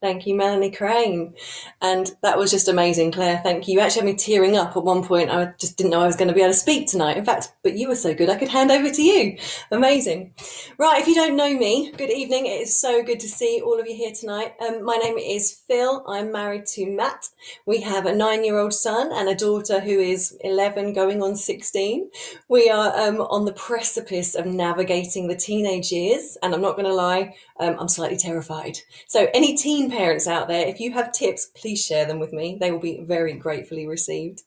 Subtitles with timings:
[0.00, 1.34] Thank you, Melanie Crane.
[1.82, 3.40] And that was just amazing, Claire.
[3.42, 3.74] Thank you.
[3.74, 5.28] You actually had me tearing up at one point.
[5.28, 7.16] I just didn't know I was going to be able to speak tonight.
[7.16, 9.36] In fact, but you were so good, I could hand over to you.
[9.72, 10.34] Amazing.
[10.78, 12.46] Right, if you don't know me, good evening.
[12.46, 14.54] It is so good to see all of you here tonight.
[14.64, 16.04] Um, my name is Phil.
[16.06, 17.30] I'm married to Matt.
[17.66, 21.34] We have a nine year old son and a daughter who is 11 going on
[21.34, 22.08] 16.
[22.48, 26.38] We are um, on the precipice of navigating the teenage years.
[26.40, 28.78] And I'm not going to lie, um, I'm slightly terrified.
[29.08, 32.56] So, any teen parents out there, if you have tips, please share them with me.
[32.60, 34.42] They will be very gratefully received.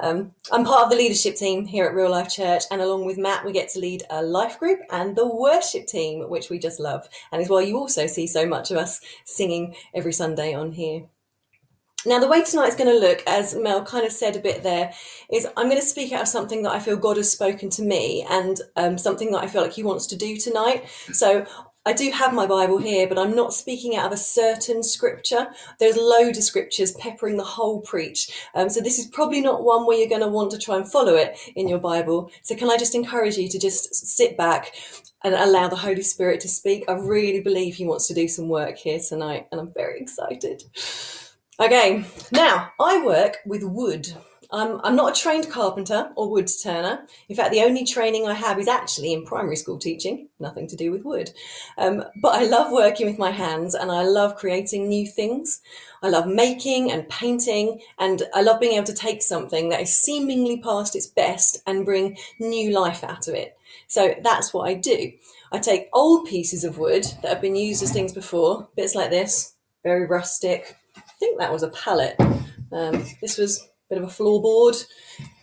[0.00, 3.18] Um, I'm part of the leadership team here at Real Life Church, and along with
[3.18, 6.80] Matt, we get to lead a life group and the worship team, which we just
[6.80, 7.08] love.
[7.32, 11.06] And is why you also see so much of us singing every Sunday on here.
[12.06, 14.62] Now, the way tonight is going to look, as Mel kind of said a bit
[14.62, 14.92] there,
[15.32, 17.82] is I'm going to speak out of something that I feel God has spoken to
[17.82, 20.88] me and um, something that I feel like He wants to do tonight.
[21.12, 21.46] So
[21.86, 25.46] I do have my Bible here, but I'm not speaking out of a certain scripture.
[25.78, 28.28] There's loads of scriptures peppering the whole preach.
[28.56, 30.90] Um, so this is probably not one where you're going to want to try and
[30.90, 32.28] follow it in your Bible.
[32.42, 34.74] So can I just encourage you to just sit back
[35.22, 36.84] and allow the Holy Spirit to speak?
[36.88, 40.64] I really believe He wants to do some work here tonight, and I'm very excited.
[41.60, 44.12] Okay, now I work with wood.
[44.50, 47.06] I'm, I'm not a trained carpenter or wood turner.
[47.28, 50.76] In fact, the only training I have is actually in primary school teaching, nothing to
[50.76, 51.30] do with wood.
[51.78, 55.60] Um, but I love working with my hands and I love creating new things.
[56.02, 59.96] I love making and painting, and I love being able to take something that is
[59.96, 63.56] seemingly past its best and bring new life out of it.
[63.88, 65.12] So that's what I do.
[65.52, 69.10] I take old pieces of wood that have been used as things before, bits like
[69.10, 70.76] this, very rustic.
[70.96, 72.16] I think that was a pallet.
[72.72, 74.84] Um, this was bit of a floorboard.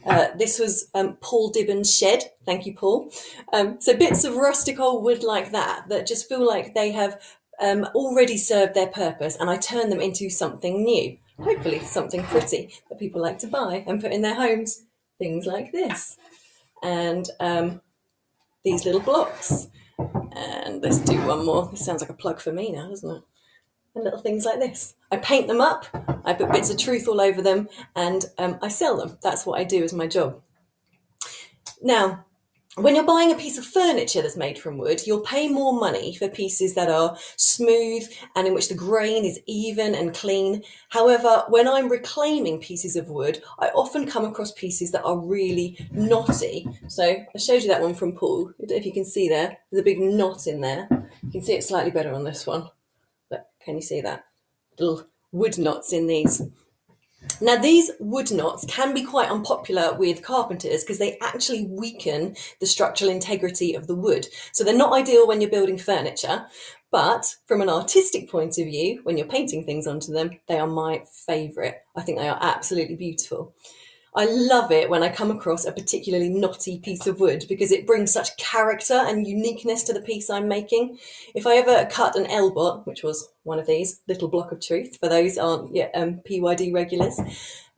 [0.06, 2.24] Uh, this was um, Paul Dibben's shed.
[2.46, 3.12] Thank you, Paul.
[3.54, 7.22] Um, so bits of rustic old wood like that that just feel like they have
[7.62, 11.18] um, already served their purpose, and I turn them into something new.
[11.40, 14.84] Hopefully, something pretty that people like to buy and put in their homes.
[15.20, 16.18] Things like this,
[16.82, 17.82] and um,
[18.66, 19.68] these little blocks.
[20.36, 21.70] And let's do one more.
[21.70, 23.24] This sounds like a plug for me now, doesn't it?
[23.96, 24.96] and little things like this.
[25.14, 25.86] I paint them up,
[26.26, 29.20] I put bits of truth all over them, and um, I sell them.
[29.22, 30.42] That's what I do as my job.
[31.84, 32.26] Now,
[32.78, 36.16] when you're buying a piece of furniture that's made from wood, you'll pay more money
[36.16, 40.64] for pieces that are smooth and in which the grain is even and clean.
[40.90, 45.78] However, when I'm reclaiming pieces of wood, I often come across pieces that are really
[45.92, 46.68] knotty.
[46.88, 48.52] So I showed you that one from Paul.
[48.58, 50.88] If you can see there, there's a big knot in there.
[51.22, 52.68] You can see it slightly better on this one.
[53.30, 54.26] But can you see that?
[54.80, 56.42] Little wood knots in these.
[57.42, 62.66] Now, these wood knots can be quite unpopular with carpenters because they actually weaken the
[62.66, 64.28] structural integrity of the wood.
[64.52, 66.46] So they're not ideal when you're building furniture,
[66.92, 70.68] but from an artistic point of view, when you're painting things onto them, they are
[70.68, 71.76] my favourite.
[71.96, 73.56] I think they are absolutely beautiful.
[74.16, 77.88] I love it when I come across a particularly knotty piece of wood because it
[77.88, 81.00] brings such character and uniqueness to the piece I'm making.
[81.34, 84.98] If I ever cut an L-bot, which was one of these, little block of truth,
[85.00, 87.20] for those aren't yet um, PYD regulars,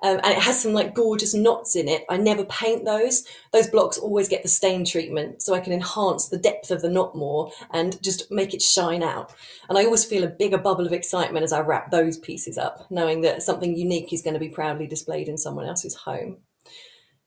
[0.06, 2.06] um, and it has some like gorgeous knots in it.
[2.12, 3.26] I never paint those.
[3.52, 6.92] Those blocks always get the stain treatment, so I can enhance the depth of the
[6.92, 9.34] knot more and just make it shine out.
[9.68, 12.86] And I always feel a bigger bubble of excitement as I wrap those pieces up,
[12.92, 16.38] knowing that something unique is going to be proudly displayed in someone else's home.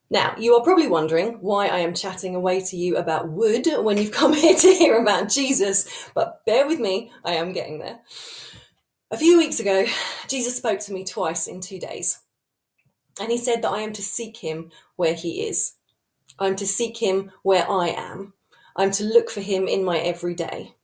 [0.09, 3.99] Now, you are probably wondering why I am chatting away to you about wood when
[3.99, 7.99] you've come here to hear about Jesus, but bear with me, I am getting there.
[9.11, 9.84] A few weeks ago,
[10.28, 12.21] Jesus spoke to me twice in two days.
[13.21, 15.75] And he said that I am to seek him where he is.
[16.39, 18.34] I'm to seek him where I am.
[18.77, 20.75] I'm to look for him in my everyday.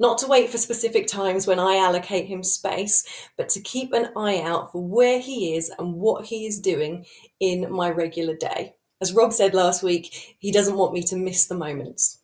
[0.00, 3.04] Not to wait for specific times when I allocate him space,
[3.36, 7.06] but to keep an eye out for where he is and what he is doing
[7.38, 8.74] in my regular day.
[9.00, 12.20] As Rob said last week, he doesn't want me to miss the moments.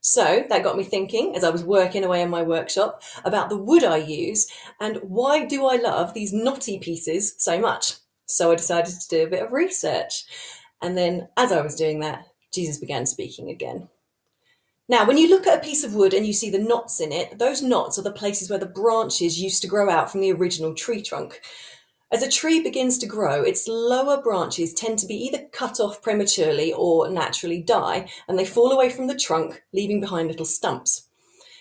[0.00, 3.56] So that got me thinking as I was working away in my workshop about the
[3.56, 4.46] wood I use
[4.80, 7.94] and why do I love these knotty pieces so much?
[8.26, 10.24] So I decided to do a bit of research.
[10.82, 13.88] And then as I was doing that, Jesus began speaking again.
[14.88, 17.10] Now, when you look at a piece of wood and you see the knots in
[17.10, 20.32] it, those knots are the places where the branches used to grow out from the
[20.32, 21.40] original tree trunk.
[22.12, 26.02] As a tree begins to grow, its lower branches tend to be either cut off
[26.02, 31.08] prematurely or naturally die, and they fall away from the trunk, leaving behind little stumps.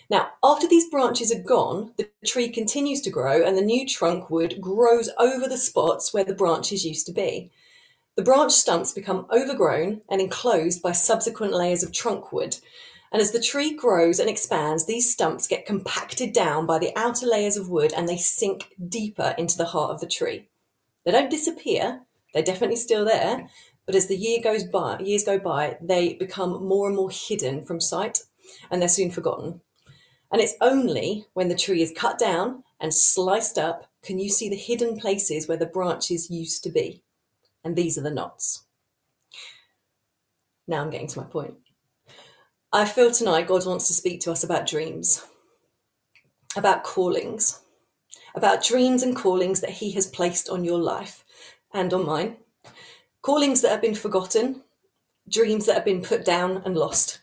[0.09, 4.29] Now, after these branches are gone, the tree continues to grow and the new trunk
[4.29, 7.51] wood grows over the spots where the branches used to be.
[8.15, 12.57] The branch stumps become overgrown and enclosed by subsequent layers of trunk wood.
[13.11, 17.25] And as the tree grows and expands, these stumps get compacted down by the outer
[17.25, 20.47] layers of wood and they sink deeper into the heart of the tree.
[21.03, 22.01] They don't disappear,
[22.33, 23.49] they're definitely still there,
[23.85, 27.63] but as the year goes by, years go by, they become more and more hidden
[27.63, 28.23] from sight
[28.69, 29.61] and they're soon forgotten.
[30.31, 34.49] And it's only when the tree is cut down and sliced up can you see
[34.49, 37.01] the hidden places where the branches used to be.
[37.63, 38.65] And these are the knots.
[40.67, 41.55] Now I'm getting to my point.
[42.71, 45.25] I feel tonight God wants to speak to us about dreams,
[46.55, 47.61] about callings,
[48.35, 51.23] about dreams and callings that He has placed on your life
[51.73, 52.37] and on mine.
[53.21, 54.61] Callings that have been forgotten,
[55.29, 57.19] dreams that have been put down and lost.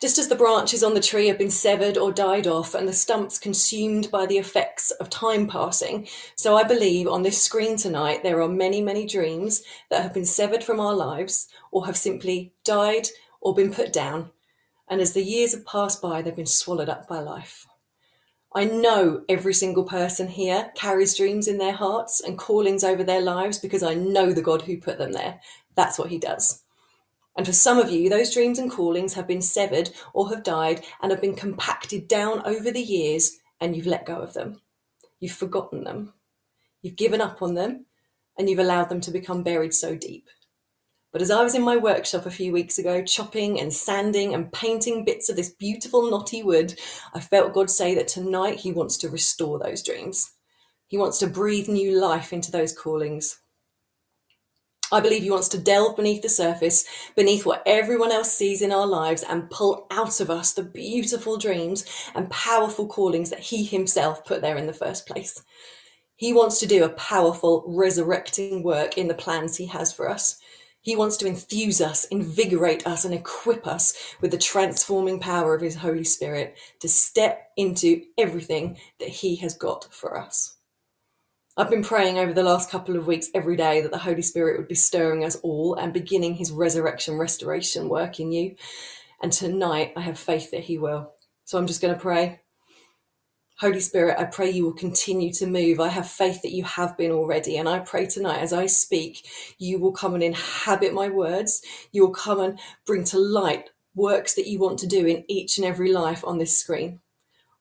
[0.00, 2.92] Just as the branches on the tree have been severed or died off and the
[2.92, 8.22] stumps consumed by the effects of time passing, so I believe on this screen tonight
[8.22, 12.54] there are many, many dreams that have been severed from our lives or have simply
[12.64, 13.08] died
[13.42, 14.30] or been put down.
[14.88, 17.66] And as the years have passed by, they've been swallowed up by life.
[18.54, 23.20] I know every single person here carries dreams in their hearts and callings over their
[23.20, 25.40] lives because I know the God who put them there.
[25.74, 26.62] That's what he does.
[27.36, 30.84] And for some of you, those dreams and callings have been severed or have died
[31.00, 34.60] and have been compacted down over the years, and you've let go of them.
[35.20, 36.12] You've forgotten them.
[36.82, 37.86] You've given up on them,
[38.36, 40.28] and you've allowed them to become buried so deep.
[41.12, 44.52] But as I was in my workshop a few weeks ago, chopping and sanding and
[44.52, 46.78] painting bits of this beautiful knotty wood,
[47.12, 50.32] I felt God say that tonight He wants to restore those dreams.
[50.86, 53.39] He wants to breathe new life into those callings.
[54.92, 56.84] I believe He wants to delve beneath the surface,
[57.14, 61.36] beneath what everyone else sees in our lives, and pull out of us the beautiful
[61.36, 61.84] dreams
[62.14, 65.42] and powerful callings that He Himself put there in the first place.
[66.16, 70.38] He wants to do a powerful, resurrecting work in the plans He has for us.
[70.82, 75.60] He wants to enthuse us, invigorate us, and equip us with the transforming power of
[75.60, 80.56] His Holy Spirit to step into everything that He has got for us.
[81.56, 84.56] I've been praying over the last couple of weeks every day that the Holy Spirit
[84.56, 88.54] would be stirring us all and beginning His resurrection restoration work in you.
[89.20, 91.12] And tonight I have faith that He will.
[91.44, 92.40] So I'm just going to pray.
[93.58, 95.80] Holy Spirit, I pray you will continue to move.
[95.80, 97.58] I have faith that you have been already.
[97.58, 99.26] And I pray tonight as I speak,
[99.58, 101.62] you will come and inhabit my words.
[101.90, 105.58] You will come and bring to light works that you want to do in each
[105.58, 107.00] and every life on this screen.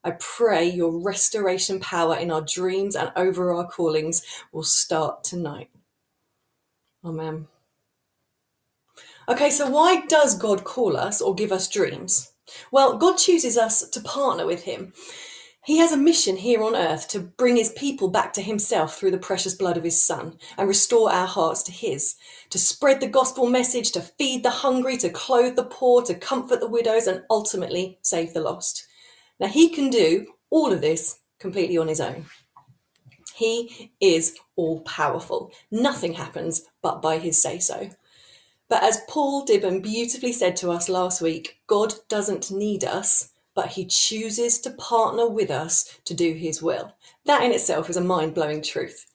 [0.03, 5.69] I pray your restoration power in our dreams and over our callings will start tonight.
[7.03, 7.47] Amen.
[9.27, 12.31] Okay, so why does God call us or give us dreams?
[12.71, 14.93] Well, God chooses us to partner with Him.
[15.65, 19.11] He has a mission here on earth to bring his people back to himself through
[19.11, 22.15] the precious blood of his son and restore our hearts to his,
[22.49, 26.59] to spread the gospel message, to feed the hungry, to clothe the poor, to comfort
[26.59, 28.87] the widows, and ultimately save the lost.
[29.39, 32.25] Now, he can do all of this completely on his own.
[33.35, 35.51] He is all powerful.
[35.71, 37.89] Nothing happens but by his say so.
[38.67, 43.71] But as Paul Dibben beautifully said to us last week, God doesn't need us but
[43.71, 46.95] he chooses to partner with us to do his will.
[47.25, 49.05] That in itself is a mind blowing truth.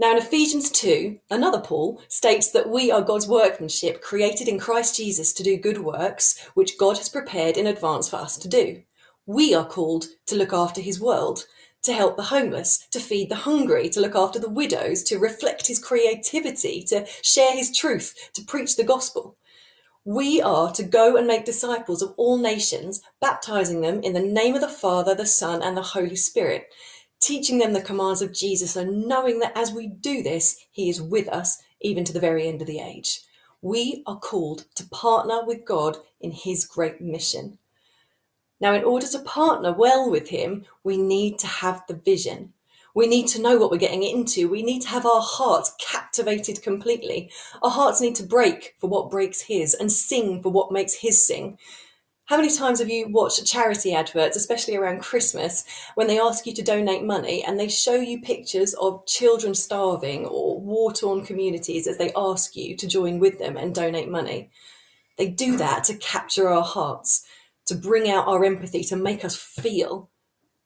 [0.00, 4.96] Now, in Ephesians 2, another Paul states that we are God's workmanship created in Christ
[4.96, 8.82] Jesus to do good works, which God has prepared in advance for us to do.
[9.32, 11.46] We are called to look after his world,
[11.84, 15.68] to help the homeless, to feed the hungry, to look after the widows, to reflect
[15.68, 19.36] his creativity, to share his truth, to preach the gospel.
[20.04, 24.56] We are to go and make disciples of all nations, baptizing them in the name
[24.56, 26.66] of the Father, the Son, and the Holy Spirit,
[27.20, 31.00] teaching them the commands of Jesus, and knowing that as we do this, He is
[31.00, 33.20] with us even to the very end of the age.
[33.62, 37.59] We are called to partner with God in His great mission.
[38.60, 42.52] Now, in order to partner well with Him, we need to have the vision.
[42.94, 44.48] We need to know what we're getting into.
[44.48, 47.30] We need to have our hearts captivated completely.
[47.62, 51.24] Our hearts need to break for what breaks His and sing for what makes His
[51.24, 51.58] sing.
[52.30, 55.64] How many times have you watched charity adverts, especially around Christmas,
[55.96, 60.26] when they ask you to donate money and they show you pictures of children starving
[60.26, 64.50] or war torn communities as they ask you to join with them and donate money?
[65.18, 67.26] They do that to capture our hearts,
[67.66, 70.10] to bring out our empathy, to make us feel.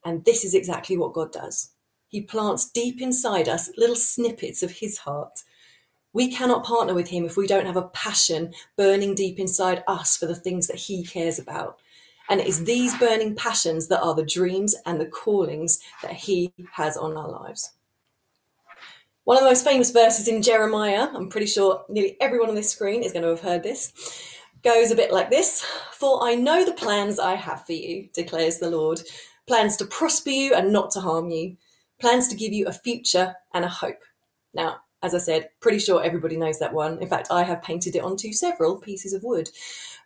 [0.04, 1.70] And this is exactly what God does.
[2.08, 5.40] He plants deep inside us little snippets of his heart.
[6.12, 10.16] We cannot partner with him if we don't have a passion burning deep inside us
[10.16, 11.80] for the things that he cares about.
[12.28, 16.52] And it is these burning passions that are the dreams and the callings that he
[16.72, 17.72] has on our lives.
[19.24, 22.70] One of the most famous verses in Jeremiah, I'm pretty sure nearly everyone on this
[22.70, 23.92] screen is going to have heard this.
[24.64, 28.58] Goes a bit like this For I know the plans I have for you, declares
[28.58, 29.02] the Lord
[29.46, 31.56] plans to prosper you and not to harm you,
[32.00, 34.02] plans to give you a future and a hope.
[34.54, 36.98] Now, as I said, pretty sure everybody knows that one.
[37.02, 39.50] In fact, I have painted it onto several pieces of wood.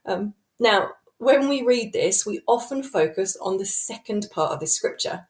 [0.04, 4.74] Um, now, when we read this, we often focus on the second part of this
[4.74, 5.28] scripture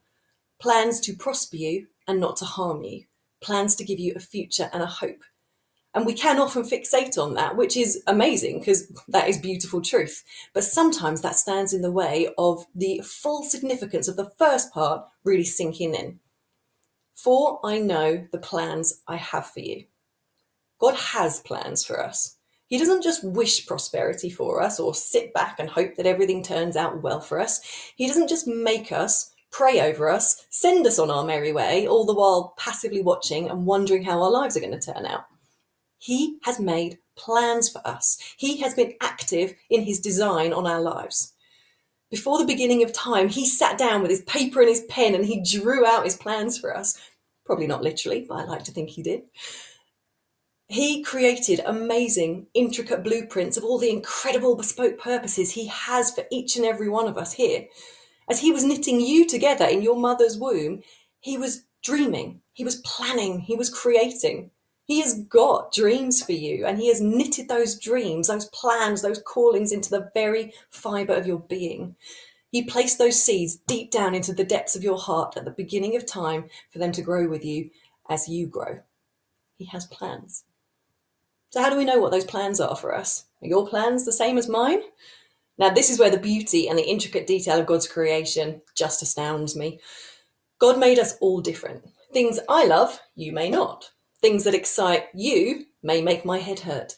[0.58, 3.04] plans to prosper you and not to harm you,
[3.40, 5.23] plans to give you a future and a hope.
[5.99, 10.23] And we can often fixate on that, which is amazing because that is beautiful truth.
[10.55, 15.05] But sometimes that stands in the way of the full significance of the first part
[15.25, 16.21] really sinking in.
[17.17, 19.87] For I know the plans I have for you.
[20.78, 22.37] God has plans for us.
[22.69, 26.76] He doesn't just wish prosperity for us or sit back and hope that everything turns
[26.76, 27.61] out well for us.
[27.97, 32.07] He doesn't just make us, pray over us, send us on our merry way, all
[32.07, 35.25] the while passively watching and wondering how our lives are going to turn out.
[35.99, 38.19] He has made plans for us.
[38.37, 41.35] He has been active in his design on our lives.
[42.11, 45.26] Before the beginning of time, he sat down with his paper and his pen and
[45.26, 46.99] he drew out his plans for us.
[47.45, 49.23] Probably not literally, but I like to think he did.
[50.69, 56.57] He created amazing, intricate blueprints of all the incredible bespoke purposes he has for each
[56.57, 57.67] and every one of us here.
[58.28, 60.83] As he was knitting you together in your mother's womb,
[61.21, 64.50] he was dreaming, he was planning, he was creating.
[64.88, 69.21] He has got dreams for you and he has knitted those dreams, those plans, those
[69.21, 71.95] callings into the very fibre of your being.
[72.50, 75.95] He placed those seeds deep down into the depths of your heart at the beginning
[75.95, 77.68] of time for them to grow with you
[78.09, 78.80] as you grow.
[79.59, 80.45] He has plans.
[81.50, 83.26] So, how do we know what those plans are for us?
[83.42, 84.80] Are your plans the same as mine?
[85.59, 89.54] Now, this is where the beauty and the intricate detail of God's creation just astounds
[89.54, 89.80] me.
[90.59, 91.85] God made us all different.
[92.14, 93.90] Things I love, you may not.
[94.20, 96.96] Things that excite you may make my head hurt.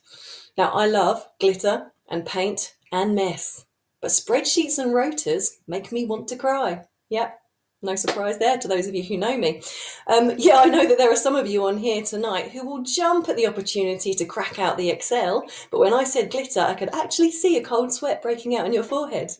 [0.56, 3.66] Now, I love glitter and paint and mess,
[4.00, 6.84] but spreadsheets and rotas make me want to cry.
[7.10, 7.38] Yep,
[7.82, 9.62] no surprise there to those of you who know me.
[10.06, 12.82] Um, yeah, I know that there are some of you on here tonight who will
[12.82, 16.74] jump at the opportunity to crack out the Excel, but when I said glitter, I
[16.74, 19.32] could actually see a cold sweat breaking out on your forehead.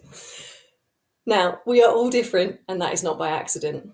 [1.26, 3.90] Now, we are all different, and that is not by accident.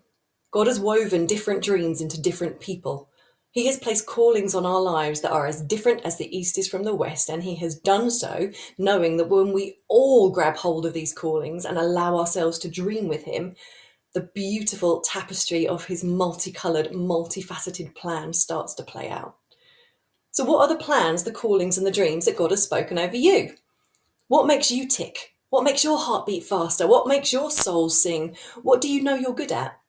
[0.52, 3.10] God has woven different dreams into different people.
[3.56, 6.68] He has placed callings on our lives that are as different as the East is
[6.68, 10.84] from the West, and He has done so knowing that when we all grab hold
[10.84, 13.54] of these callings and allow ourselves to dream with Him,
[14.12, 19.36] the beautiful tapestry of His multicoloured, multifaceted plan starts to play out.
[20.32, 23.16] So, what are the plans, the callings, and the dreams that God has spoken over
[23.16, 23.54] you?
[24.28, 25.32] What makes you tick?
[25.48, 26.86] What makes your heart beat faster?
[26.86, 28.36] What makes your soul sing?
[28.62, 29.80] What do you know you're good at?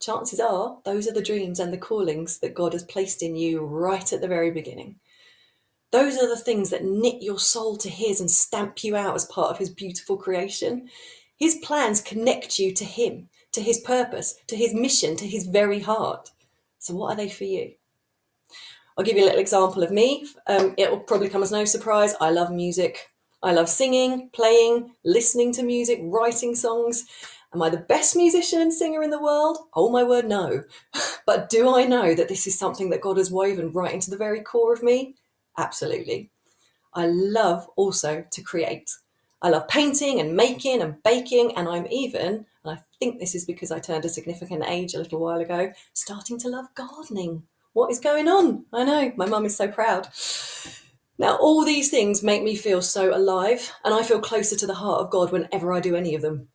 [0.00, 3.60] Chances are those are the dreams and the callings that God has placed in you
[3.60, 4.96] right at the very beginning.
[5.92, 9.24] Those are the things that knit your soul to His and stamp you out as
[9.24, 10.88] part of His beautiful creation.
[11.38, 15.80] His plans connect you to Him, to His purpose, to His mission, to His very
[15.80, 16.30] heart.
[16.78, 17.72] So, what are they for you?
[18.96, 20.26] I'll give you a little example of me.
[20.46, 22.14] Um, it will probably come as no surprise.
[22.20, 23.10] I love music.
[23.42, 27.04] I love singing, playing, listening to music, writing songs.
[27.54, 29.58] Am I the best musician and singer in the world?
[29.74, 30.64] Oh my word, no.
[31.26, 34.16] But do I know that this is something that God has woven right into the
[34.16, 35.16] very core of me?
[35.58, 36.30] Absolutely.
[36.94, 38.90] I love also to create.
[39.42, 43.44] I love painting and making and baking, and I'm even, and I think this is
[43.44, 47.42] because I turned a significant age a little while ago, starting to love gardening.
[47.74, 48.64] What is going on?
[48.72, 50.08] I know, my mum is so proud.
[51.18, 54.74] Now, all these things make me feel so alive, and I feel closer to the
[54.74, 56.48] heart of God whenever I do any of them.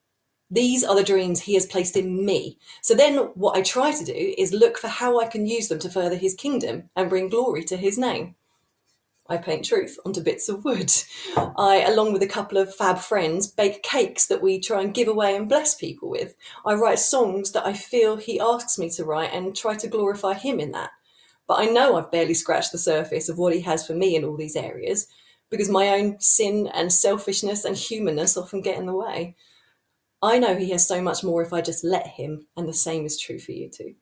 [0.53, 2.57] These are the dreams he has placed in me.
[2.81, 5.79] So then what I try to do is look for how I can use them
[5.79, 8.35] to further his kingdom and bring glory to his name.
[9.27, 10.91] I paint truth onto bits of wood.
[11.37, 15.07] I, along with a couple of fab friends, bake cakes that we try and give
[15.07, 16.35] away and bless people with.
[16.65, 20.33] I write songs that I feel he asks me to write and try to glorify
[20.33, 20.91] him in that.
[21.47, 24.25] But I know I've barely scratched the surface of what he has for me in
[24.25, 25.07] all these areas
[25.49, 29.35] because my own sin and selfishness and humanness often get in the way.
[30.21, 33.05] I know He has so much more if I just let Him, and the same
[33.05, 33.95] is true for you too.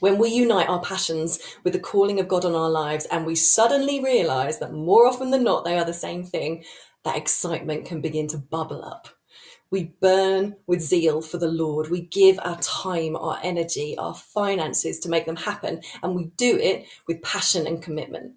[0.00, 3.34] When we unite our passions with the calling of God on our lives and we
[3.34, 6.64] suddenly realize that more often than not they are the same thing,
[7.04, 9.08] that excitement can begin to bubble up.
[9.70, 11.90] We burn with zeal for the Lord.
[11.90, 16.58] We give our time, our energy, our finances to make them happen, and we do
[16.58, 18.34] it with passion and commitment.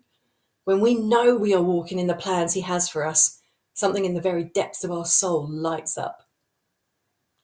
[0.63, 3.41] When we know we are walking in the plans He has for us,
[3.73, 6.28] something in the very depths of our soul lights up.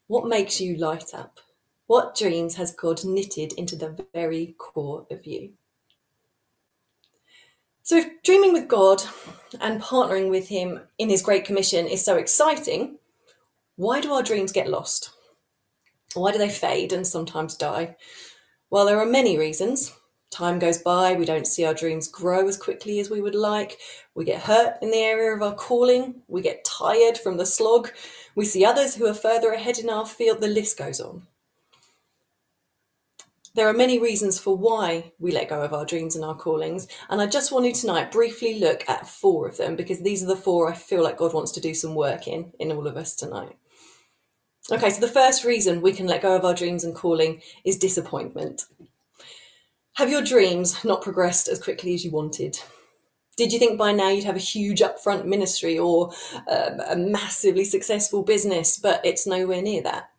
[0.07, 1.39] What makes you light up?
[1.87, 5.53] What dreams has God knitted into the very core of you?
[7.81, 9.03] So, if dreaming with God
[9.61, 12.97] and partnering with Him in His Great Commission is so exciting,
[13.75, 15.11] why do our dreams get lost?
[16.13, 17.95] Why do they fade and sometimes die?
[18.69, 19.91] Well, there are many reasons.
[20.31, 23.77] Time goes by, we don't see our dreams grow as quickly as we would like.
[24.15, 26.15] We get hurt in the area of our calling.
[26.27, 27.91] We get tired from the slog.
[28.35, 30.41] We see others who are further ahead in our field.
[30.41, 31.23] The list goes on.
[33.55, 36.89] There are many reasons for why we let go of our dreams and our callings,
[37.09, 40.35] and I just wanted tonight briefly look at four of them because these are the
[40.35, 43.15] four I feel like God wants to do some work in in all of us
[43.15, 43.55] tonight.
[44.69, 47.77] Okay, so the first reason we can let go of our dreams and calling is
[47.77, 48.65] disappointment.
[49.93, 52.59] Have your dreams not progressed as quickly as you wanted?
[53.37, 56.11] Did you think by now you'd have a huge upfront ministry or
[56.49, 60.09] um, a massively successful business, but it's nowhere near that?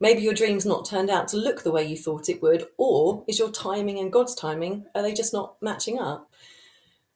[0.00, 3.24] Maybe your dream's not turned out to look the way you thought it would, or
[3.28, 6.30] is your timing and God's timing, are they just not matching up?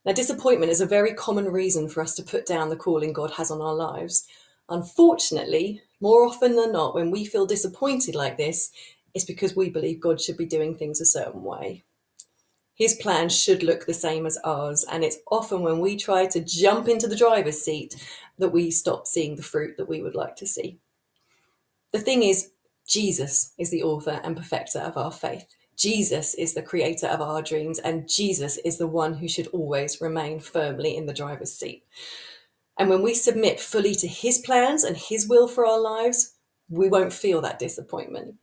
[0.05, 3.33] Now, disappointment is a very common reason for us to put down the calling God
[3.33, 4.27] has on our lives.
[4.69, 8.73] Unfortunately, more often than not, when we feel disappointed like this,
[9.15, 11.85] it's because we believe God should be doing things a certain way.
[12.83, 16.45] His plan should look the same as ours, and it's often when we try to
[16.45, 17.95] jump into the driver's seat
[18.39, 20.81] that we stop seeing the fruit that we would like to see.
[21.93, 22.51] The thing is,
[22.85, 25.47] Jesus is the author and perfecter of our faith.
[25.77, 30.01] Jesus is the creator of our dreams, and Jesus is the one who should always
[30.01, 31.85] remain firmly in the driver's seat.
[32.81, 36.35] And when we submit fully to his plans and his will for our lives,
[36.69, 38.35] we won't feel that disappointment.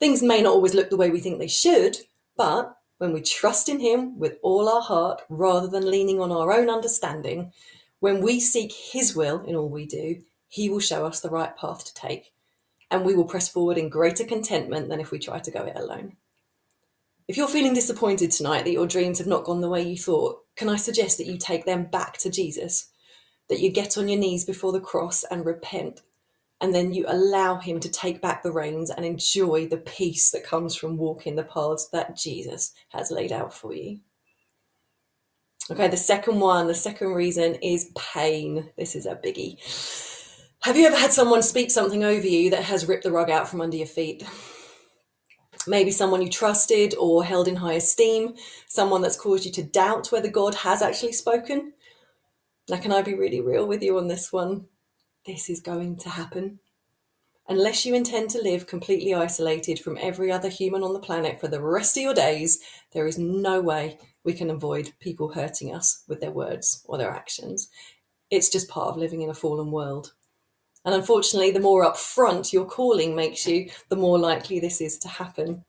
[0.00, 1.98] Things may not always look the way we think they should,
[2.38, 6.52] but when we trust in Him with all our heart rather than leaning on our
[6.52, 7.52] own understanding,
[7.98, 11.56] when we seek His will in all we do, He will show us the right
[11.56, 12.32] path to take,
[12.92, 15.74] and we will press forward in greater contentment than if we try to go it
[15.74, 16.12] alone.
[17.26, 20.38] If you're feeling disappointed tonight that your dreams have not gone the way you thought,
[20.54, 22.90] can I suggest that you take them back to Jesus?
[23.48, 26.02] That you get on your knees before the cross and repent
[26.62, 30.44] and then you allow him to take back the reins and enjoy the peace that
[30.44, 33.98] comes from walking the paths that Jesus has laid out for you.
[35.72, 38.70] Okay, the second one, the second reason is pain.
[38.78, 39.58] This is a biggie.
[40.62, 43.48] Have you ever had someone speak something over you that has ripped the rug out
[43.48, 44.22] from under your feet?
[45.66, 48.34] Maybe someone you trusted or held in high esteem,
[48.68, 51.72] someone that's caused you to doubt whether God has actually spoken.
[52.68, 54.66] Now, can I be really real with you on this one?
[55.24, 56.58] This is going to happen.
[57.48, 61.48] Unless you intend to live completely isolated from every other human on the planet for
[61.48, 62.60] the rest of your days,
[62.92, 67.10] there is no way we can avoid people hurting us with their words or their
[67.10, 67.68] actions.
[68.30, 70.12] It's just part of living in a fallen world.
[70.84, 75.08] And unfortunately, the more upfront your calling makes you, the more likely this is to
[75.08, 75.64] happen.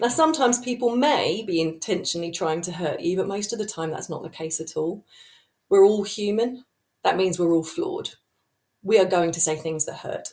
[0.00, 3.90] Now, sometimes people may be intentionally trying to hurt you, but most of the time
[3.90, 5.04] that's not the case at all.
[5.68, 6.64] We're all human.
[7.02, 8.10] That means we're all flawed
[8.88, 10.30] we are going to say things that hurt.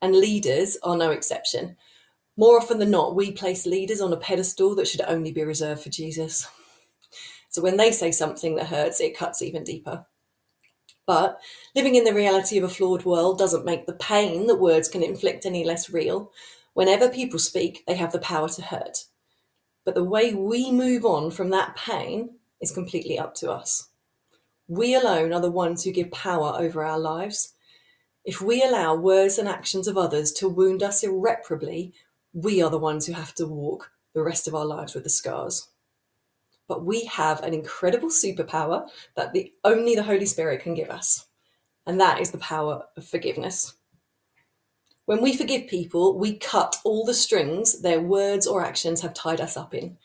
[0.00, 1.76] And leaders are no exception.
[2.36, 5.82] More often than not, we place leaders on a pedestal that should only be reserved
[5.82, 6.46] for Jesus.
[7.48, 10.06] So when they say something that hurts, it cuts even deeper.
[11.04, 11.40] But
[11.74, 15.02] living in the reality of a flawed world doesn't make the pain that words can
[15.02, 16.30] inflict any less real.
[16.74, 18.98] Whenever people speak, they have the power to hurt.
[19.84, 23.88] But the way we move on from that pain is completely up to us.
[24.68, 27.52] We alone are the ones who give power over our lives.
[28.24, 31.94] If we allow words and actions of others to wound us irreparably,
[32.34, 35.10] we are the ones who have to walk the rest of our lives with the
[35.10, 35.68] scars.
[36.68, 41.26] But we have an incredible superpower that the, only the Holy Spirit can give us,
[41.86, 43.74] and that is the power of forgiveness.
[45.06, 49.40] When we forgive people, we cut all the strings their words or actions have tied
[49.40, 49.96] us up in.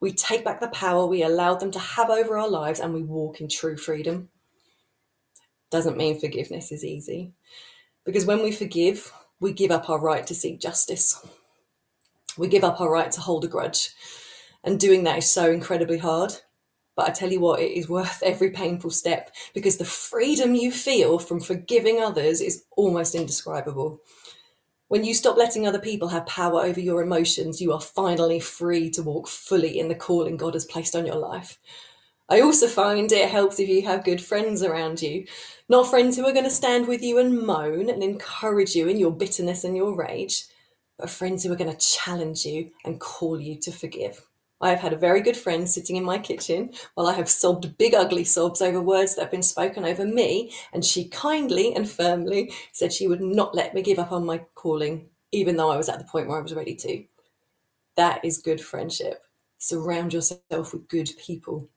[0.00, 3.02] We take back the power we allowed them to have over our lives and we
[3.02, 4.30] walk in true freedom
[5.70, 7.32] doesn't mean forgiveness is easy.
[8.04, 11.24] Because when we forgive, we give up our right to seek justice.
[12.36, 13.90] We give up our right to hold a grudge.
[14.64, 16.32] And doing that is so incredibly hard.
[16.96, 20.72] But I tell you what, it is worth every painful step because the freedom you
[20.72, 24.00] feel from forgiving others is almost indescribable.
[24.88, 28.90] When you stop letting other people have power over your emotions, you are finally free
[28.90, 31.58] to walk fully in the calling God has placed on your life.
[32.30, 35.24] I also find it helps if you have good friends around you.
[35.70, 38.98] Not friends who are going to stand with you and moan and encourage you in
[38.98, 40.44] your bitterness and your rage,
[40.98, 44.26] but friends who are going to challenge you and call you to forgive.
[44.60, 47.78] I have had a very good friend sitting in my kitchen while I have sobbed
[47.78, 51.88] big ugly sobs over words that have been spoken over me, and she kindly and
[51.88, 55.76] firmly said she would not let me give up on my calling, even though I
[55.76, 57.04] was at the point where I was ready to.
[57.96, 59.22] That is good friendship.
[59.58, 61.70] Surround yourself with good people.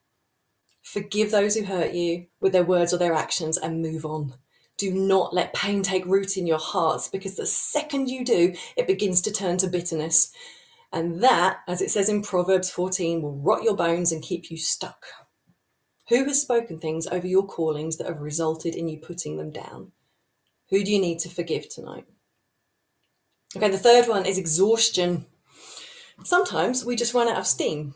[0.81, 4.33] Forgive those who hurt you with their words or their actions and move on.
[4.77, 8.87] Do not let pain take root in your hearts because the second you do, it
[8.87, 10.31] begins to turn to bitterness.
[10.91, 14.57] And that, as it says in Proverbs 14, will rot your bones and keep you
[14.57, 15.05] stuck.
[16.09, 19.91] Who has spoken things over your callings that have resulted in you putting them down?
[20.69, 22.05] Who do you need to forgive tonight?
[23.55, 25.25] Okay, the third one is exhaustion.
[26.23, 27.93] Sometimes we just run out of steam.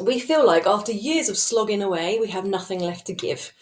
[0.00, 3.52] We feel like after years of slogging away, we have nothing left to give.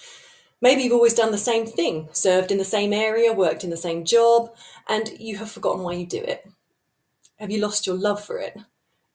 [0.60, 3.76] Maybe you've always done the same thing, served in the same area, worked in the
[3.76, 4.54] same job,
[4.88, 6.48] and you have forgotten why you do it.
[7.36, 8.56] Have you lost your love for it?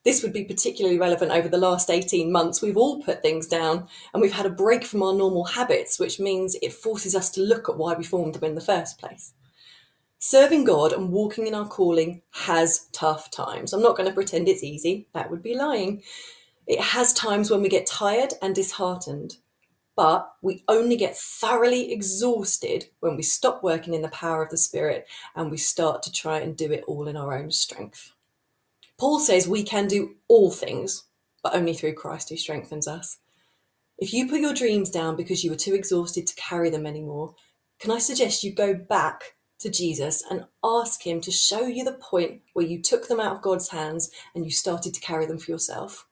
[0.03, 2.61] This would be particularly relevant over the last 18 months.
[2.61, 6.19] We've all put things down and we've had a break from our normal habits, which
[6.19, 9.33] means it forces us to look at why we formed them in the first place.
[10.19, 13.71] Serving God and walking in our calling has tough times.
[13.71, 16.01] I'm not going to pretend it's easy, that would be lying.
[16.67, 19.37] It has times when we get tired and disheartened.
[19.95, 24.57] But we only get thoroughly exhausted when we stop working in the power of the
[24.57, 28.11] Spirit and we start to try and do it all in our own strength.
[28.97, 31.03] Paul says we can do all things,
[31.43, 33.19] but only through Christ who strengthens us.
[33.99, 37.35] If you put your dreams down because you were too exhausted to carry them anymore,
[37.79, 41.93] can I suggest you go back to Jesus and ask Him to show you the
[41.93, 45.37] point where you took them out of God's hands and you started to carry them
[45.37, 46.07] for yourself?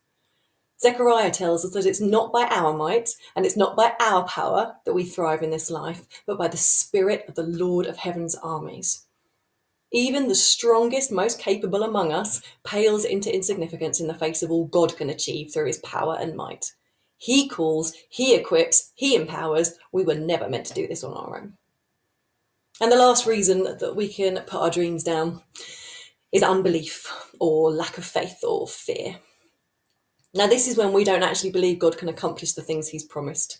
[0.81, 4.77] Zechariah tells us that it's not by our might and it's not by our power
[4.85, 8.35] that we thrive in this life, but by the Spirit of the Lord of Heaven's
[8.35, 9.05] armies.
[9.93, 14.65] Even the strongest, most capable among us pales into insignificance in the face of all
[14.65, 16.71] God can achieve through his power and might.
[17.17, 19.73] He calls, he equips, he empowers.
[19.91, 21.53] We were never meant to do this on our own.
[22.79, 25.43] And the last reason that we can put our dreams down
[26.31, 29.17] is unbelief or lack of faith or fear.
[30.33, 33.59] Now, this is when we don't actually believe God can accomplish the things He's promised.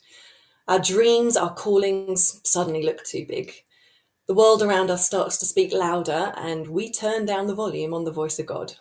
[0.68, 3.54] Our dreams, our callings suddenly look too big.
[4.28, 8.06] The world around us starts to speak louder, and we turn down the volume on
[8.06, 8.74] the voice of God.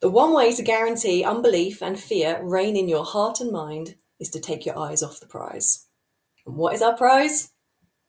[0.00, 4.28] The one way to guarantee unbelief and fear reign in your heart and mind is
[4.30, 5.86] to take your eyes off the prize.
[6.44, 7.52] And what is our prize?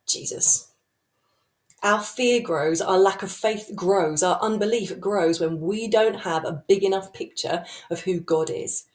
[0.07, 0.72] Jesus.
[1.83, 6.45] Our fear grows, our lack of faith grows, our unbelief grows when we don't have
[6.45, 8.85] a big enough picture of who God is.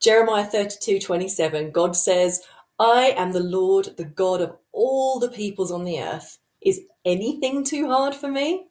[0.00, 2.42] Jeremiah 32 27, God says,
[2.80, 6.38] I am the Lord, the God of all the peoples on the earth.
[6.60, 8.66] Is anything too hard for me?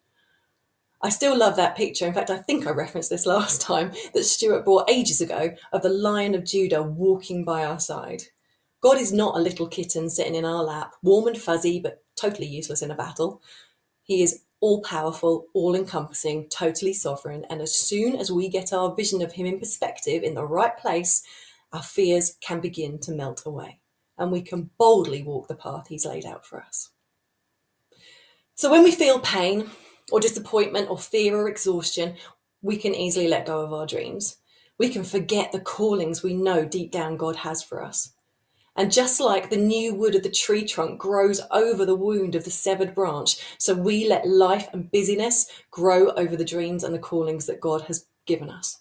[1.01, 2.05] I still love that picture.
[2.05, 5.81] In fact, I think I referenced this last time that Stuart brought ages ago of
[5.81, 8.23] the Lion of Judah walking by our side.
[8.81, 12.47] God is not a little kitten sitting in our lap, warm and fuzzy, but totally
[12.47, 13.41] useless in a battle.
[14.03, 17.45] He is all powerful, all encompassing, totally sovereign.
[17.49, 20.77] And as soon as we get our vision of him in perspective in the right
[20.77, 21.23] place,
[21.73, 23.79] our fears can begin to melt away
[24.17, 26.91] and we can boldly walk the path he's laid out for us.
[28.55, 29.69] So when we feel pain
[30.11, 32.15] or disappointment or fear or exhaustion,
[32.61, 34.37] we can easily let go of our dreams.
[34.77, 38.12] We can forget the callings we know deep down God has for us.
[38.75, 42.43] And just like the new wood of the tree trunk grows over the wound of
[42.43, 46.99] the severed branch, so we let life and busyness grow over the dreams and the
[46.99, 48.79] callings that God has given us.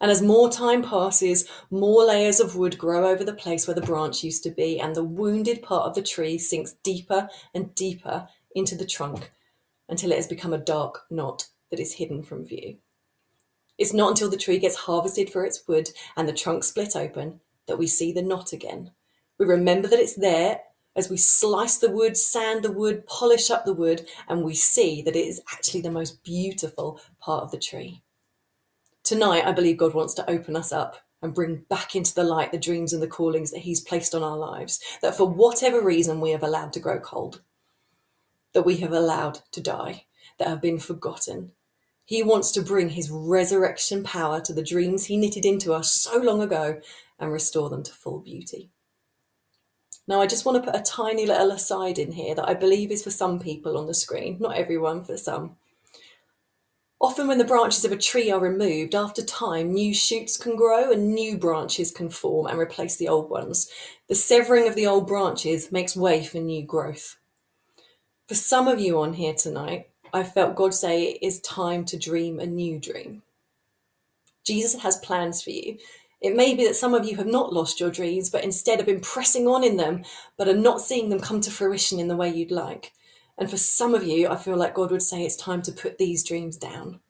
[0.00, 3.80] And as more time passes, more layers of wood grow over the place where the
[3.80, 8.28] branch used to be, and the wounded part of the tree sinks deeper and deeper
[8.54, 9.30] into the trunk
[9.88, 12.76] until it has become a dark knot that is hidden from view.
[13.78, 17.40] It's not until the tree gets harvested for its wood and the trunk split open
[17.66, 18.92] that we see the knot again.
[19.38, 20.60] We remember that it's there
[20.96, 25.02] as we slice the wood, sand the wood, polish up the wood, and we see
[25.02, 28.02] that it is actually the most beautiful part of the tree.
[29.04, 32.50] Tonight, I believe God wants to open us up and bring back into the light
[32.50, 36.20] the dreams and the callings that He's placed on our lives, that for whatever reason
[36.20, 37.42] we have allowed to grow cold,
[38.54, 40.06] that we have allowed to die,
[40.38, 41.52] that have been forgotten.
[42.04, 46.18] He wants to bring His resurrection power to the dreams He knitted into us so
[46.18, 46.80] long ago
[47.18, 48.70] and restore them to full beauty.
[50.08, 52.92] Now, I just want to put a tiny little aside in here that I believe
[52.92, 55.56] is for some people on the screen, not everyone, for some.
[57.00, 60.92] Often, when the branches of a tree are removed, after time, new shoots can grow
[60.92, 63.68] and new branches can form and replace the old ones.
[64.08, 67.18] The severing of the old branches makes way for new growth.
[68.28, 71.98] For some of you on here tonight, I felt God say it is time to
[71.98, 73.22] dream a new dream.
[74.44, 75.76] Jesus has plans for you,
[76.26, 78.86] it may be that some of you have not lost your dreams, but instead have
[78.86, 80.04] been pressing on in them,
[80.36, 82.92] but are not seeing them come to fruition in the way you'd like.
[83.38, 85.98] And for some of you, I feel like God would say it's time to put
[85.98, 87.00] these dreams down.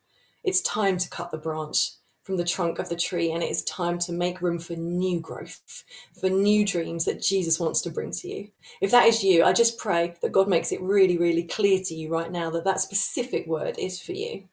[0.44, 1.92] It's time to cut the branch.
[2.26, 5.20] from the trunk of the tree, and it is time to make room for new
[5.20, 5.85] growth,
[6.20, 8.48] for new dreams that Jesus wants to bring to you.
[8.81, 11.94] If that is you, I just pray that God makes it really, really clear to
[11.94, 14.48] you right now that that specific word is for you.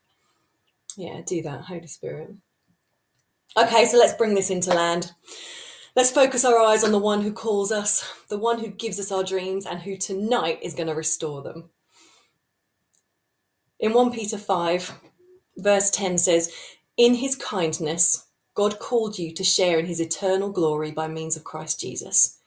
[0.96, 2.36] Yeah, do that, Holy Spirit.
[3.56, 5.12] Okay, so let's bring this into land.
[5.96, 9.12] Let's focus our eyes on the one who calls us, the one who gives us
[9.12, 11.70] our dreams, and who tonight is going to restore them.
[13.80, 15.00] In 1 Peter 5,
[15.58, 16.52] verse 10 says,
[16.98, 21.44] In his kindness, God called you to share in his eternal glory by means of
[21.44, 22.40] Christ Jesus.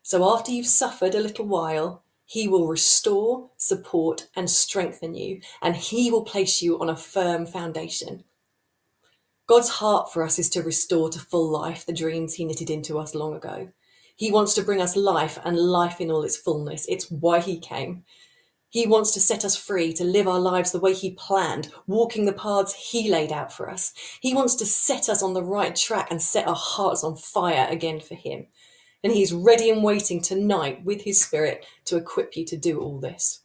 [0.00, 5.76] So after you've suffered a little while, he will restore, support, and strengthen you, and
[5.76, 8.24] he will place you on a firm foundation.
[9.46, 12.98] God's heart for us is to restore to full life the dreams he knitted into
[12.98, 13.68] us long ago.
[14.16, 16.86] He wants to bring us life and life in all its fullness.
[16.88, 18.04] It's why he came.
[18.70, 22.24] He wants to set us free to live our lives the way he planned, walking
[22.24, 23.92] the paths he laid out for us.
[24.20, 27.68] He wants to set us on the right track and set our hearts on fire
[27.70, 28.46] again for him.
[29.04, 32.80] And He is ready and waiting tonight with his spirit to equip you to do
[32.80, 33.43] all this.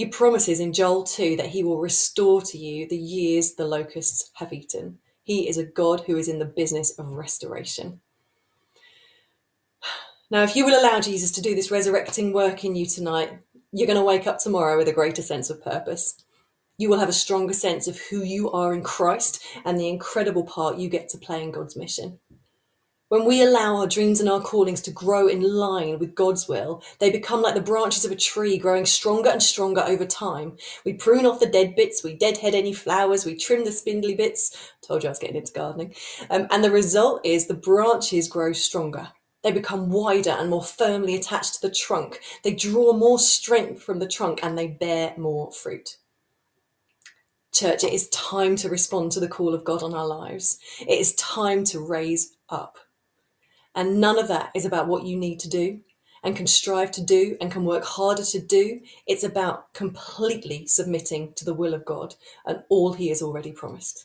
[0.00, 4.30] He promises in Joel 2 that he will restore to you the years the locusts
[4.36, 4.96] have eaten.
[5.24, 8.00] He is a God who is in the business of restoration.
[10.30, 13.40] Now, if you will allow Jesus to do this resurrecting work in you tonight,
[13.72, 16.24] you're going to wake up tomorrow with a greater sense of purpose.
[16.78, 20.44] You will have a stronger sense of who you are in Christ and the incredible
[20.44, 22.20] part you get to play in God's mission.
[23.10, 26.80] When we allow our dreams and our callings to grow in line with God's will,
[27.00, 30.56] they become like the branches of a tree growing stronger and stronger over time.
[30.84, 34.72] We prune off the dead bits, we deadhead any flowers, we trim the spindly bits.
[34.80, 35.92] Told you I was getting into gardening.
[36.30, 39.08] Um, and the result is the branches grow stronger.
[39.42, 42.20] They become wider and more firmly attached to the trunk.
[42.44, 45.96] They draw more strength from the trunk and they bear more fruit.
[47.52, 50.60] Church, it is time to respond to the call of God on our lives.
[50.78, 52.78] It is time to raise up.
[53.80, 55.80] And none of that is about what you need to do
[56.22, 58.80] and can strive to do and can work harder to do.
[59.06, 62.14] It's about completely submitting to the will of God
[62.44, 64.04] and all He has already promised.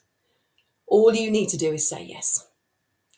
[0.87, 2.47] All you need to do is say yes.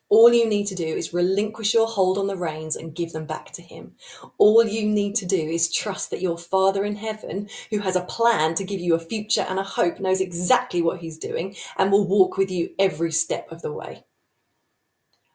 [0.10, 3.28] All you need to do is relinquish your hold on the reins and give them
[3.28, 3.91] back to Him.
[4.39, 8.02] All you need to do is trust that your Father in heaven, who has a
[8.02, 11.91] plan to give you a future and a hope, knows exactly what He's doing and
[11.91, 14.06] will walk with you every step of the way.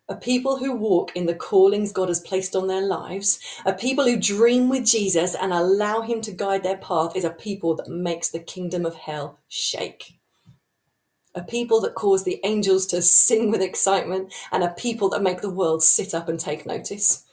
[0.09, 4.05] A people who walk in the callings God has placed on their lives, a people
[4.05, 7.89] who dream with Jesus and allow Him to guide their path, is a people that
[7.89, 10.19] makes the kingdom of hell shake.
[11.35, 15.41] A people that cause the angels to sing with excitement, and a people that make
[15.41, 17.25] the world sit up and take notice.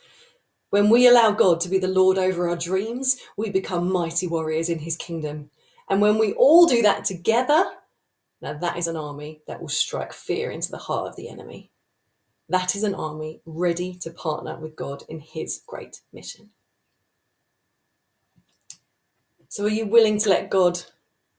[0.70, 4.70] When we allow God to be the Lord over our dreams, we become mighty warriors
[4.70, 5.50] in His kingdom.
[5.90, 7.66] And when we all do that together,
[8.42, 11.72] now that is an army that will strike fear into the heart of the enemy.
[12.50, 16.50] That is an army ready to partner with God in his great mission.
[19.48, 20.80] So, are you willing to let God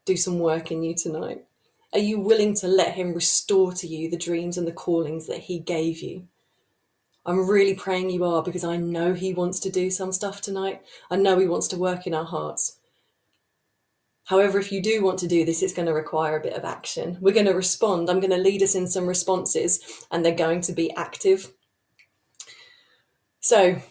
[0.04, 1.44] do some work in you tonight?
[1.92, 5.38] Are you willing to let him restore to you the dreams and the callings that
[5.38, 6.28] he gave you?
[7.26, 10.82] I'm really praying you are because I know he wants to do some stuff tonight.
[11.10, 12.79] I know he wants to work in our hearts.
[14.30, 16.64] However, if you do want to do this, it's going to require a bit of
[16.64, 17.18] action.
[17.20, 18.08] We're going to respond.
[18.08, 21.52] I'm going to lead us in some responses, and they're going to be active.
[23.40, 23.82] So,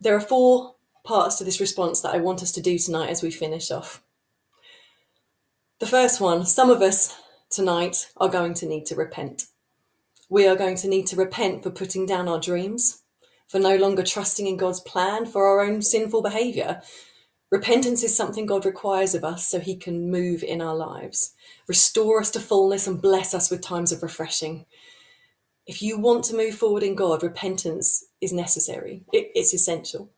[0.00, 3.24] there are four parts to this response that I want us to do tonight as
[3.24, 4.04] we finish off.
[5.80, 7.18] The first one some of us
[7.50, 9.46] tonight are going to need to repent.
[10.28, 13.02] We are going to need to repent for putting down our dreams,
[13.48, 16.82] for no longer trusting in God's plan, for our own sinful behavior,
[17.50, 21.34] Repentance is something God requires of us so he can move in our lives,
[21.66, 24.66] restore us to fullness, and bless us with times of refreshing.
[25.66, 30.10] If you want to move forward in God, repentance is necessary, it, it's essential.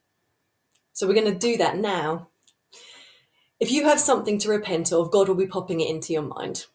[0.92, 2.28] So we're going to do that now.
[3.58, 6.66] If you have something to repent of, God will be popping it into your mind.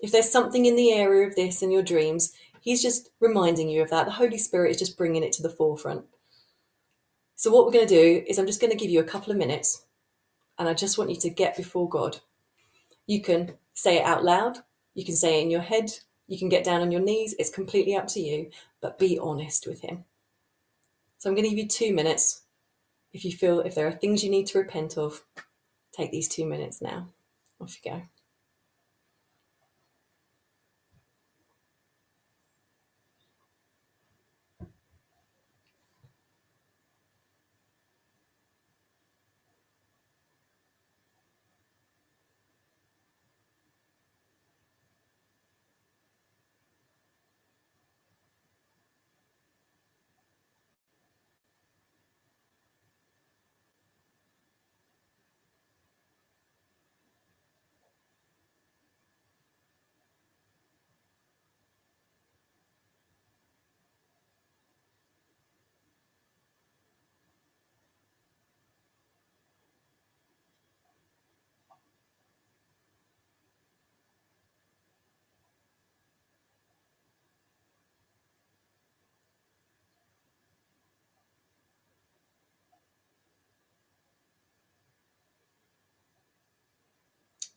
[0.00, 2.32] If there's something in the area of this in your dreams,
[2.62, 4.04] He's just reminding you of that.
[4.04, 6.04] The Holy Spirit is just bringing it to the forefront.
[7.36, 9.32] So, what we're going to do is, I'm just going to give you a couple
[9.32, 9.84] of minutes
[10.60, 12.18] and I just want you to get before God.
[13.06, 14.58] You can say it out loud,
[14.94, 15.90] you can say it in your head,
[16.28, 17.34] you can get down on your knees.
[17.38, 20.04] It's completely up to you, but be honest with Him.
[21.18, 22.42] So I'm going to give you two minutes.
[23.12, 25.24] If you feel if there are things you need to repent of,
[25.92, 27.08] take these two minutes now.
[27.60, 28.02] Off you go.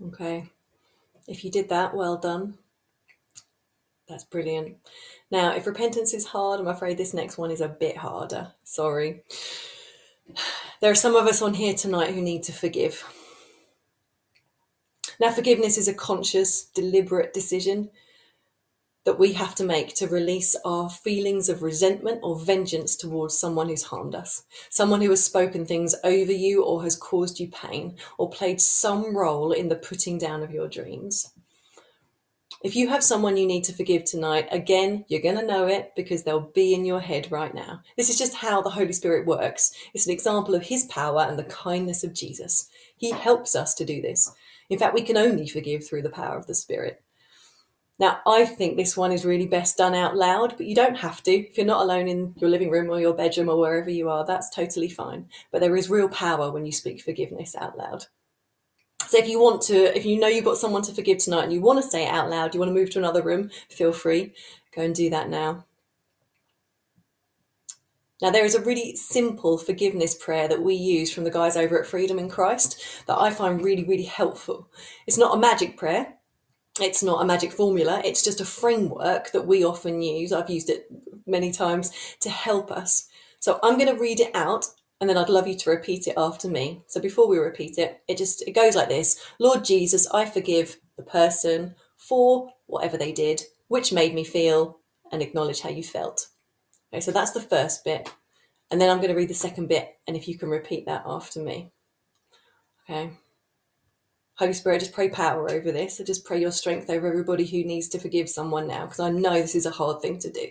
[0.07, 0.45] Okay.
[1.27, 2.57] If you did that, well done.
[4.07, 4.77] That's brilliant.
[5.31, 8.51] Now, if repentance is hard, I'm afraid this next one is a bit harder.
[8.63, 9.23] Sorry.
[10.81, 13.03] There are some of us on here tonight who need to forgive.
[15.19, 17.89] Now, forgiveness is a conscious, deliberate decision
[19.05, 23.67] that we have to make to release our feelings of resentment or vengeance towards someone
[23.67, 27.95] who's harmed us, someone who has spoken things over you or has caused you pain
[28.17, 31.33] or played some role in the putting down of your dreams.
[32.63, 35.91] If you have someone you need to forgive tonight, again, you're going to know it
[35.97, 37.81] because they'll be in your head right now.
[37.97, 39.73] This is just how the Holy Spirit works.
[39.93, 42.69] It's an example of his power and the kindness of Jesus.
[42.95, 44.31] He helps us to do this.
[44.69, 47.03] In fact, we can only forgive through the power of the Spirit.
[48.03, 51.23] Now, I think this one is really best done out loud, but you don't have
[51.23, 51.31] to.
[51.31, 54.25] If you're not alone in your living room or your bedroom or wherever you are,
[54.25, 55.29] that's totally fine.
[55.53, 58.07] But there is real power when you speak forgiveness out loud.
[59.07, 61.53] So if you want to, if you know you've got someone to forgive tonight and
[61.53, 63.93] you want to say it out loud, you want to move to another room, feel
[63.93, 64.33] free.
[64.75, 65.63] Go and do that now.
[68.21, 71.79] Now, there is a really simple forgiveness prayer that we use from the guys over
[71.79, 74.67] at Freedom in Christ that I find really, really helpful.
[75.07, 76.15] It's not a magic prayer,
[76.81, 80.33] it's not a magic formula, it's just a framework that we often use.
[80.33, 80.87] I've used it
[81.25, 83.07] many times to help us.
[83.39, 84.65] So I'm going to read it out
[84.99, 86.81] and then I'd love you to repeat it after me.
[86.87, 89.19] So before we repeat it, it just it goes like this.
[89.39, 94.79] Lord Jesus, I forgive the person for whatever they did, which made me feel
[95.11, 96.29] and acknowledge how you felt.
[96.91, 98.09] Okay, so that's the first bit.
[98.71, 101.03] And then I'm going to read the second bit and if you can repeat that
[101.05, 101.71] after me.
[102.89, 103.11] Okay.
[104.35, 106.01] Holy Spirit, just pray power over this.
[106.01, 109.11] I just pray your strength over everybody who needs to forgive someone now, because I
[109.11, 110.47] know this is a hard thing to do.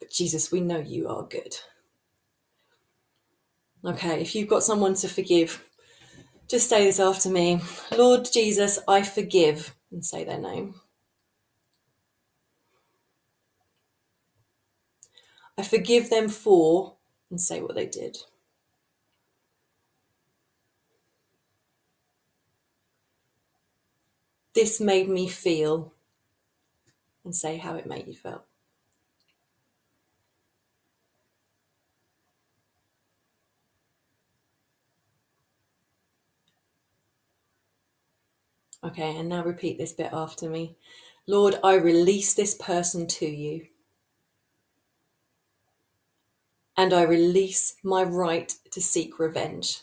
[0.00, 1.56] But Jesus, we know you are good.
[3.84, 5.64] Okay, if you've got someone to forgive,
[6.48, 7.60] just say this after me
[7.96, 10.74] Lord Jesus, I forgive, and say their name.
[15.56, 16.96] I forgive them for,
[17.30, 18.16] and say what they did.
[24.54, 25.94] This made me feel,
[27.24, 28.44] and say how it made you feel.
[38.84, 40.76] Okay, and now repeat this bit after me.
[41.26, 43.66] Lord, I release this person to you.
[46.76, 49.80] And I release my right to seek revenge.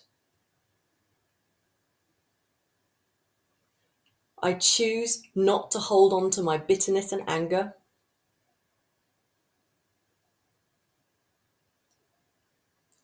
[4.45, 7.73] I choose not to hold on to my bitterness and anger.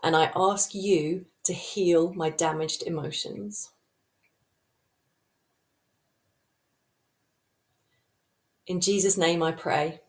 [0.04, 3.72] And I ask you to heal my damaged emotions.
[8.68, 10.00] In Jesus' name I pray.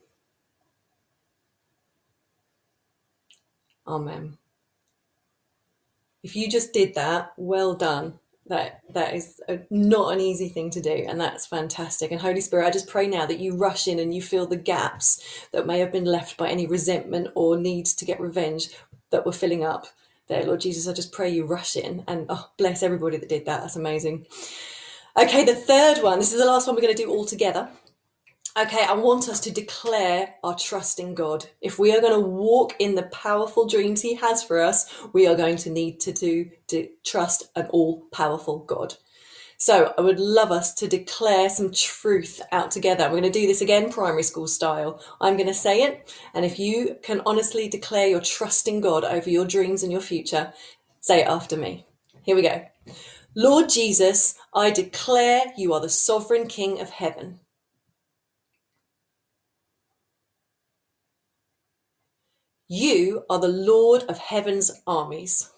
[3.87, 4.37] Amen.
[6.23, 10.70] If you just did that, well done that that is a, not an easy thing
[10.70, 12.11] to do and that's fantastic.
[12.11, 14.57] And holy spirit i just pray now that you rush in and you fill the
[14.57, 18.68] gaps that may have been left by any resentment or need to get revenge
[19.11, 19.87] that were filling up
[20.28, 20.44] there.
[20.44, 23.61] Lord jesus i just pray you rush in and oh bless everybody that did that.
[23.61, 24.26] That's amazing.
[25.16, 26.18] Okay the third one.
[26.18, 27.68] This is the last one we're going to do all together
[28.55, 31.47] Okay, I want us to declare our trust in God.
[31.62, 35.27] If we are going to walk in the powerful dreams He has for us, we
[35.27, 38.94] are going to need to do to trust an all powerful God.
[39.57, 43.05] So I would love us to declare some truth out together.
[43.05, 45.00] We're going to do this again, primary school style.
[45.19, 49.03] I'm going to say it, and if you can honestly declare your trust in God
[49.03, 50.53] over your dreams and your future,
[51.00, 51.87] say it after me.
[52.23, 52.67] Here we go.
[53.35, 57.40] Lord Jesus, I declare you are the sovereign King of heaven.
[62.75, 65.50] You are the Lord of heaven's armies.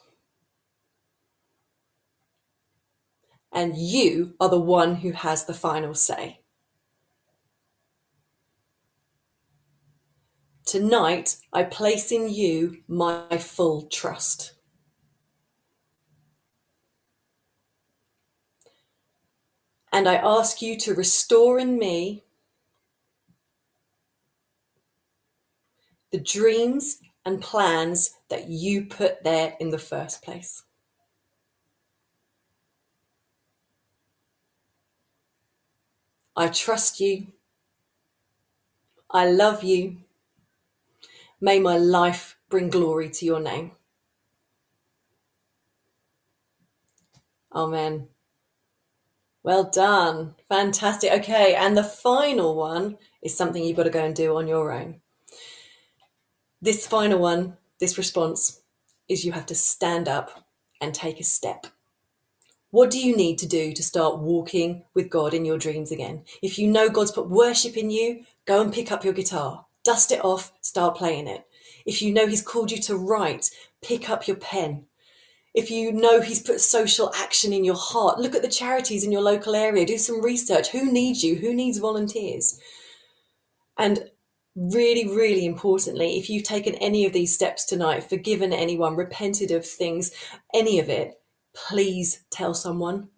[3.53, 6.41] And you are the one who has the final say.
[10.67, 14.55] Tonight, I place in you my full trust.
[19.93, 22.25] And I ask you to restore in me
[26.15, 30.63] the dreams and plans that you put there in the first place.
[36.37, 37.33] I trust you.
[39.11, 39.97] I love you.
[41.41, 43.73] May my life bring glory to your name.
[47.53, 48.07] Amen.
[49.43, 50.37] Well done.
[50.49, 51.11] Fantastic.
[51.11, 54.71] Okay, and the final one is something you've got to go and do on your
[54.73, 55.01] own.
[56.65, 58.63] This final one, this response,
[59.07, 60.47] is you have to stand up
[60.81, 61.67] and take a step.
[62.71, 66.25] What do you need to do to start walking with God in your dreams again?
[66.41, 70.11] If you know God's put worship in you, go and pick up your guitar, dust
[70.11, 71.47] it off, start playing it.
[71.85, 73.51] If you know He's called you to write,
[73.83, 74.87] pick up your pen.
[75.53, 79.13] If you know He's put social action in your heart, look at the charities in
[79.13, 80.69] your local area, do some research.
[80.69, 81.37] Who needs you?
[81.37, 82.59] Who needs volunteers?
[83.77, 84.09] And
[84.57, 89.67] really, really importantly, if you've taken any of these steps tonight, forgiven anyone, repented of
[89.67, 90.13] things,
[90.53, 91.21] any of it,
[91.55, 93.09] please tell someone.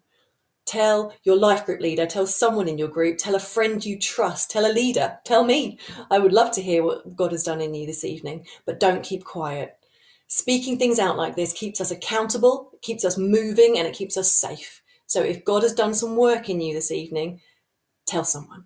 [0.65, 4.51] Tell your life group leader, tell someone in your group, tell a friend you trust,
[4.51, 5.79] tell a leader, tell me.
[6.11, 9.01] I would love to hear what God has done in you this evening, but don't
[9.01, 9.77] keep quiet.
[10.27, 14.17] Speaking things out like this keeps us accountable, it keeps us moving, and it keeps
[14.17, 14.81] us safe.
[15.05, 17.39] So if God has done some work in you this evening,
[18.05, 18.65] tell someone.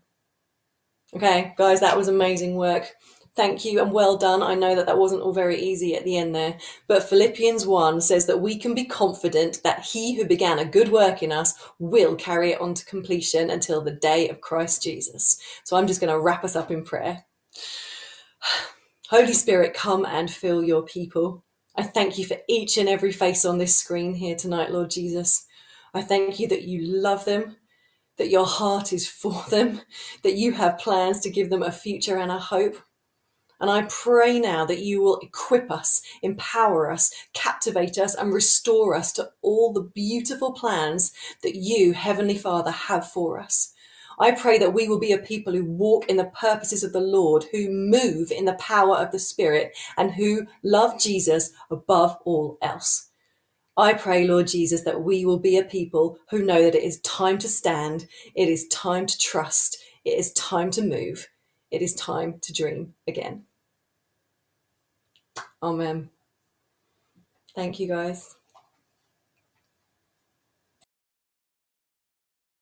[1.13, 2.93] Okay, guys, that was amazing work.
[3.35, 4.43] Thank you and well done.
[4.43, 6.57] I know that that wasn't all very easy at the end there,
[6.87, 10.91] but Philippians 1 says that we can be confident that he who began a good
[10.91, 15.39] work in us will carry it on to completion until the day of Christ Jesus.
[15.63, 17.23] So I'm just going to wrap us up in prayer.
[19.09, 21.43] Holy Spirit, come and fill your people.
[21.75, 25.45] I thank you for each and every face on this screen here tonight, Lord Jesus.
[25.93, 27.55] I thank you that you love them,
[28.21, 29.81] that your heart is for them,
[30.21, 32.75] that you have plans to give them a future and a hope.
[33.59, 38.95] And I pray now that you will equip us, empower us, captivate us, and restore
[38.95, 43.73] us to all the beautiful plans that you, Heavenly Father, have for us.
[44.19, 47.01] I pray that we will be a people who walk in the purposes of the
[47.01, 52.59] Lord, who move in the power of the Spirit, and who love Jesus above all
[52.61, 53.10] else.
[53.81, 57.01] I pray, Lord Jesus, that we will be a people who know that it is
[57.01, 61.29] time to stand, it is time to trust, it is time to move,
[61.71, 63.45] it is time to dream again.
[65.63, 66.11] Amen.
[67.55, 68.35] Thank you, guys.